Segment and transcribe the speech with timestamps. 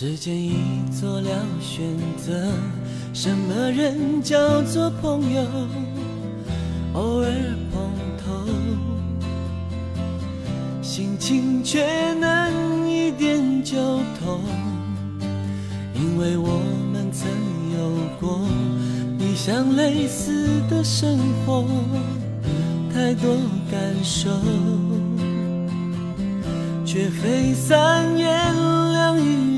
[0.00, 0.54] 时间已
[0.92, 1.28] 做了
[1.60, 1.84] 选
[2.16, 2.32] 择，
[3.12, 5.42] 什么人叫做朋友？
[6.92, 7.28] 偶尔
[7.72, 8.46] 碰头，
[10.80, 13.76] 心情却能一点就
[14.20, 14.40] 通。
[15.96, 16.62] 因为我
[16.92, 17.28] 们曾
[17.76, 17.90] 有
[18.20, 18.46] 过
[19.18, 21.64] 你想类似的生活，
[22.94, 23.34] 太多
[23.68, 24.30] 感受，
[26.86, 28.54] 却非三言
[28.92, 29.57] 两语。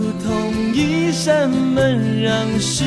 [0.73, 2.83] 一扇门，让世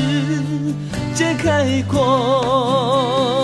[1.13, 3.34] 界开阔。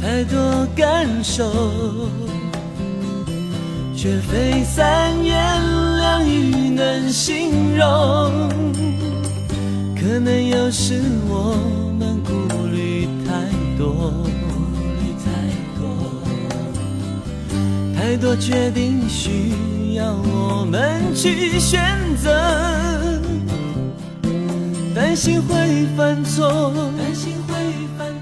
[0.00, 1.44] 太多感受，
[3.96, 5.36] 却非三言
[5.98, 7.86] 两语能形容。
[9.94, 11.56] 可能有时我
[11.96, 12.32] 们顾
[12.66, 13.30] 虑太
[13.78, 14.12] 多，
[17.94, 21.80] 太多决定需要我们去选
[22.16, 22.28] 择。
[24.94, 27.54] 担心会犯错，担心会
[27.96, 28.21] 犯错，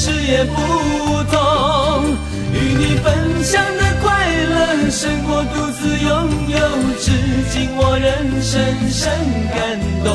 [0.00, 0.54] 事也不
[1.28, 2.14] 同，
[2.52, 4.06] 与你分享的快
[4.48, 6.08] 乐胜过独自拥
[6.46, 6.56] 有，
[7.00, 7.10] 至
[7.50, 9.10] 今我仍深深
[9.52, 9.58] 感
[10.04, 10.14] 动。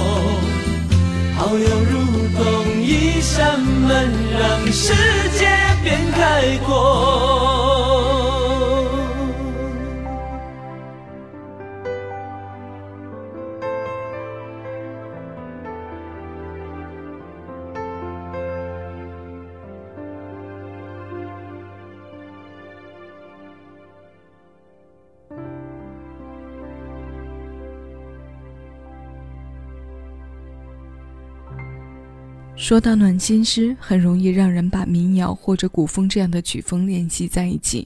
[1.35, 1.94] 好友如
[2.38, 4.09] 同一扇门，
[4.39, 4.94] 让世
[5.38, 5.50] 界
[5.83, 7.73] 变开阔。
[32.63, 37.86] 说到暖心诗，很容易让人把民谣或者古风这样的曲风联系在一起，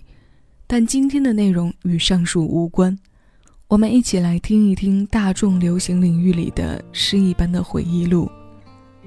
[0.67, 2.95] 但今天的内容与上述无关。
[3.67, 8.29] 我们一起来听一听大众流行领域里的诗一般的回忆录。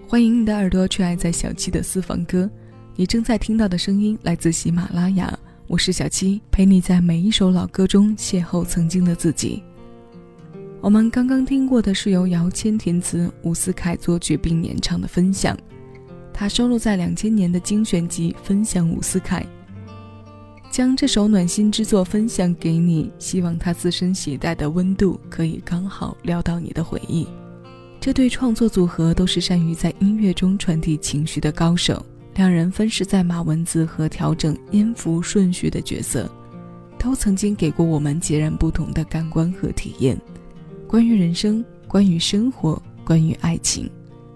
[0.09, 2.51] 欢迎你的耳朵去爱在小七的私房歌。
[2.97, 5.39] 你正在听到的声音来自喜马拉雅，
[5.69, 9.63] 我是小七，陪你在每一首老歌中邂逅曾经的自己。
[10.83, 15.55] 我们刚刚听过的是由姚谦填词、伍思凯作曲并演唱的《分享》，
[16.33, 19.43] 它收录在两千年的精选集《分享伍思凯》。
[20.71, 27.27] 将这首暖心之作分享给你，希望它自身携带的温度可以刚好撩到你的回忆。
[28.01, 32.03] 这对创作组合都是善于在音乐中传递情绪的高手，
[32.37, 36.27] 两人分饰在码文字和调整音符顺序的角色，
[36.99, 40.19] 都曾经给过我们截然不同的感官和体验。
[40.91, 43.89] 关于人生，关于生活，关于爱情，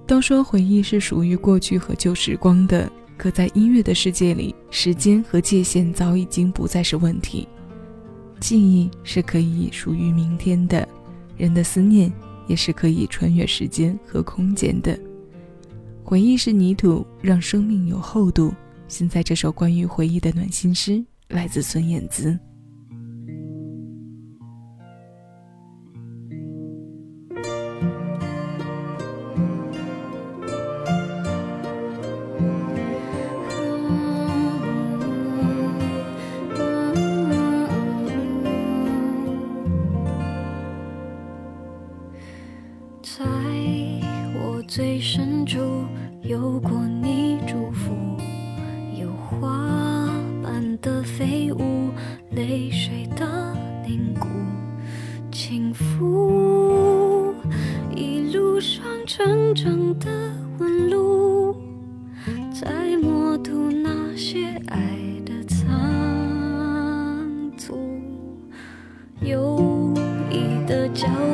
[0.07, 2.89] 都说回忆是属于过去和旧时光的。
[3.17, 7.49] 可在音乐的世界里，时间和界限早已经不再是问题。
[8.39, 10.89] 记忆是可以属于明天的，
[11.37, 12.13] 人的思念
[12.47, 14.97] 也是可以穿越时间和空间的。
[16.05, 18.55] 回忆是泥土，让生命有厚度。
[18.87, 22.39] 现在这首关于回忆的暖心诗，来自孙燕姿。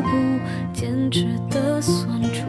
[0.02, 0.08] 不，
[0.72, 2.44] 坚持的酸楚。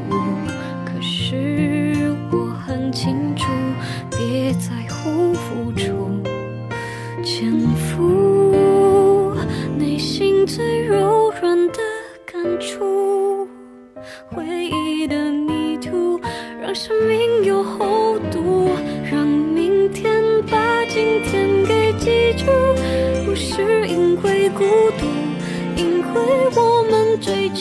[0.85, 3.45] 可是我很清楚，
[4.11, 6.20] 别在乎付出，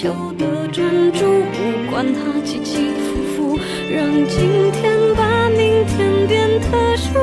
[0.01, 1.21] 求的专注，
[1.53, 3.59] 不管它起起伏伏。
[3.93, 7.19] 让今天把明天变特殊，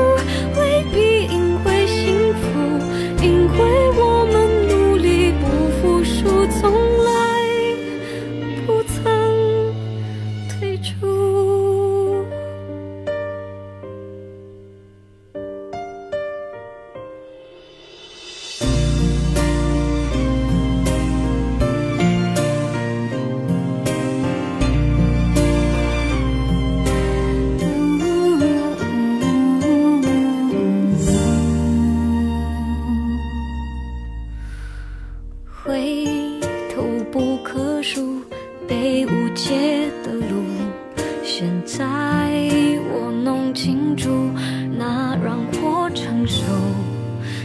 [45.24, 46.42] 让我承受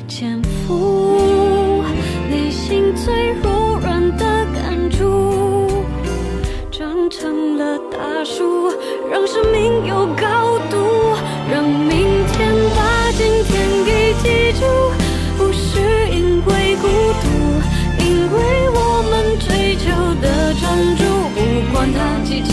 [0.08, 1.84] 潜伏
[2.30, 5.84] 内心最柔软的感触，
[6.72, 8.72] 长成了大树，
[9.12, 10.78] 让生命有高度，
[11.52, 14.66] 让明天把今天给记住，
[15.38, 15.80] 不是
[16.12, 16.88] 因为孤
[17.22, 17.26] 独，
[18.04, 18.78] 因为我
[19.10, 19.90] 们追求
[20.22, 21.04] 的专注，
[21.36, 21.40] 不
[21.74, 22.53] 管它几。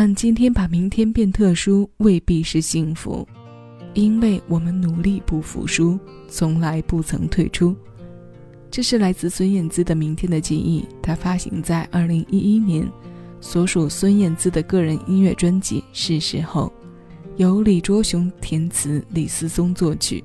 [0.00, 3.26] 但今天把明天变特殊，未必是幸福，
[3.94, 7.74] 因为我们努力不服输，从来不曾退出。
[8.70, 12.88] 这是来自孙燕姿的《明天的记忆》，它发行在二零一一年，
[13.40, 16.72] 所属孙燕姿的个人音乐专辑《是时候》，
[17.36, 20.22] 由李卓雄填词，李思松作曲。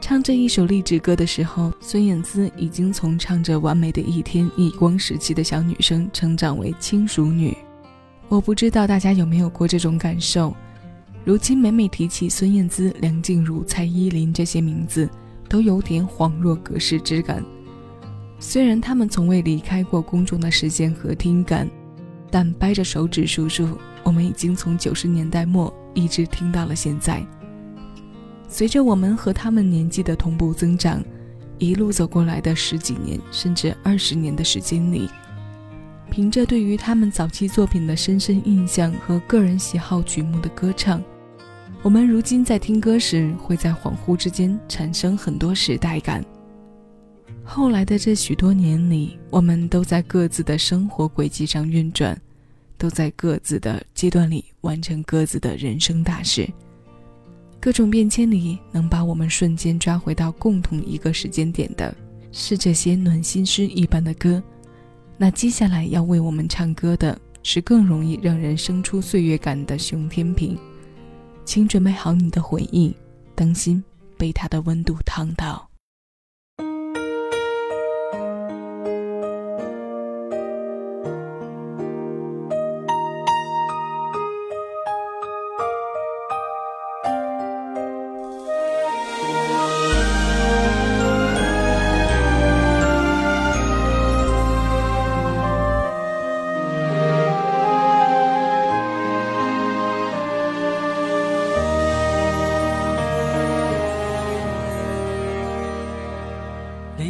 [0.00, 7.56] 唱这一首励志歌的时候，孙燕姿已经从唱着完美的一天、逆光时期的小女生，成长为轻熟女。
[8.30, 10.54] 我不知道大家有没有过这种感受。
[11.24, 15.10] 如今每每提起孙燕姿、梁静茹、蔡依林这些名字，
[15.48, 17.44] 都有点恍若隔世之感。
[18.38, 21.68] 虽然他们从未离开过公众的视线和听感，
[22.30, 27.20] 但掰着手指数数，我们已经从九十年代末一直听到了现在。
[28.46, 31.02] 随着我们和他们年纪的同步增长，
[31.58, 35.10] 一路走过来的十几年甚至二十年的时间里。
[36.10, 41.02] 凭着对于他们早期作品的深深印象和个人喜好曲目的歌唱，
[41.82, 46.22] 我们如今在听歌时，会在恍惚之间产生很多时代感。
[47.44, 52.20] 后来的这许多年里，我们都在各自的生活轨迹上运转，
[52.76, 56.48] 都在各自的阶段里完成各自的人生大事。
[57.60, 61.94] 各种变迁里，能把我们瞬间抓回到共同一个时间点的，
[62.32, 64.42] 是这些暖心诗一般的歌。
[65.22, 70.56] 那接下来要为我们唱歌的是更容易让人生出岁月感的熊天平，
[71.44, 72.96] 请准备好你的回忆，
[73.34, 73.84] 当心
[74.16, 75.69] 被它的温度烫到。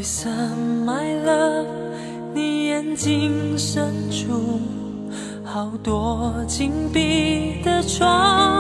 [0.01, 1.67] 灰色 my love，
[2.33, 4.59] 你眼睛深处
[5.45, 8.60] 好多紧闭的窗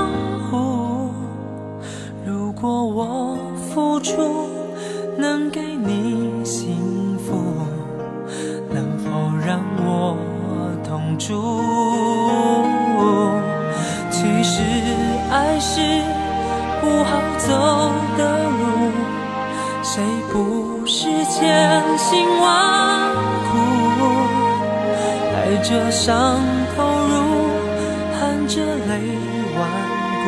[21.40, 21.49] 千
[21.97, 23.11] 辛万
[23.50, 23.56] 苦，
[25.32, 26.38] 带着伤
[26.76, 27.14] 投入，
[28.12, 28.92] 含着泪
[29.56, 29.59] 顽
[30.20, 30.25] 固，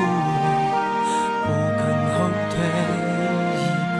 [1.44, 1.80] 不肯
[2.14, 2.16] 后
[2.48, 2.54] 退
[3.58, 3.60] 一
[3.92, 3.94] 步。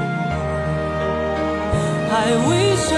[2.14, 2.16] I
[2.48, 2.96] wish I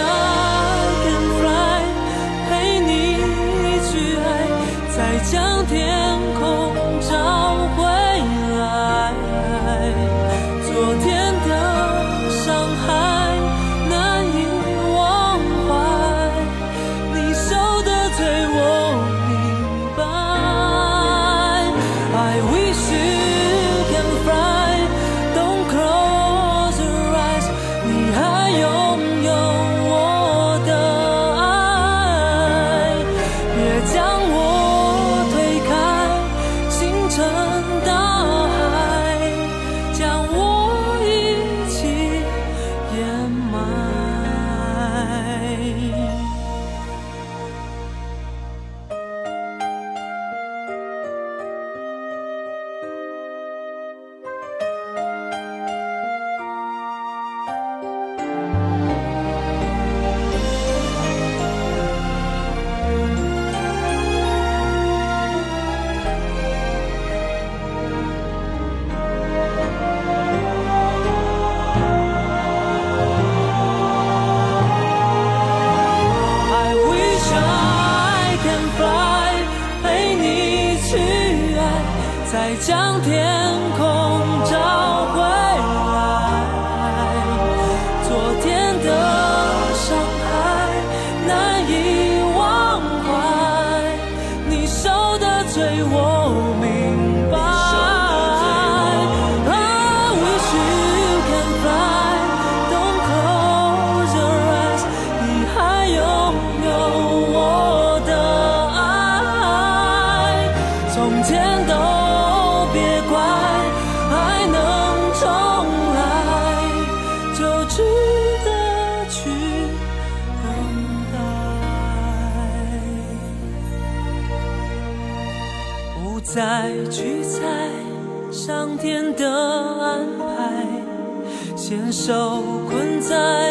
[131.95, 133.44] 手困在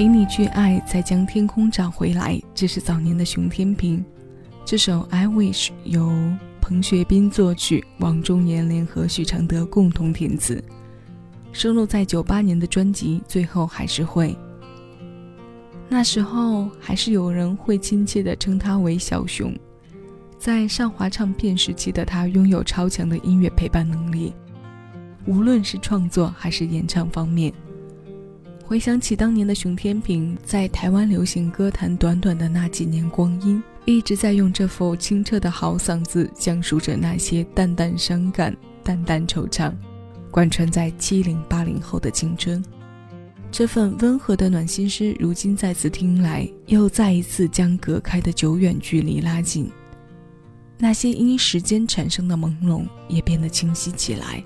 [0.00, 2.40] 陪你去爱，再将天空找回来。
[2.54, 4.02] 这是早年的熊天平。
[4.64, 6.10] 这首《I Wish》由
[6.58, 10.64] 彭学斌作曲，王中年联合许常德共同填词，
[11.52, 14.30] 收录在九八年的专辑《最后还是会》。
[15.86, 19.54] 那时候还是有人会亲切地称他为小熊。
[20.38, 24.32] 在上华唱片时期的他，拥有超强的音乐陪伴能力，
[25.26, 27.52] 无论是创作还是演唱方面。
[28.70, 39.72] 回想起当年的熊天平，在台湾流行歌坛短短的那几年光阴，一直在用这副清澈的好嗓子讲述着那些淡淡伤感、淡淡惆怅，
[40.30, 42.64] 贯穿在七零八零后的青春。
[43.50, 49.68] 这份温和的暖心诗，如今再次听来，又再一次将隔开的久远距离拉近。
[50.78, 54.40] 那些因时间产生的朦胧，也变得清晰起来。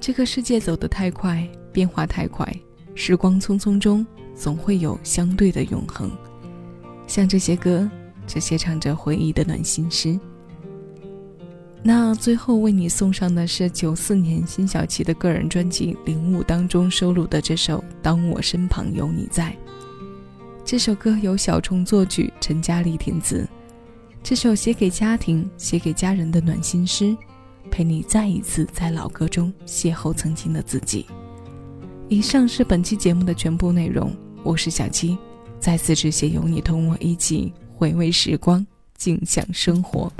[0.00, 1.48] 这个世界走得太快。
[1.72, 2.46] 变化太快，
[2.94, 6.10] 时光匆匆中总会有相对的永恒。
[7.06, 7.88] 像这些歌，
[8.26, 10.18] 这些唱着回忆的暖心诗。
[11.82, 19.50] 那最后为你送上的是九四年辛晓琪的个人专辑《领悟》当中收录的这首《当我身旁有你在》。
[20.64, 23.48] 这首歌由小虫作曲，陈嘉丽填词。
[24.22, 27.16] 这首写给家庭、写给家人的暖心诗，
[27.70, 31.06] 陪你再一次在老歌中邂逅曾经的自己。
[32.10, 34.10] 以上是本期节目的全部内容，
[34.42, 35.18] 我是小七，
[35.60, 38.66] 在此致谢有你同我一起回味时光，
[38.96, 40.10] 静享生活。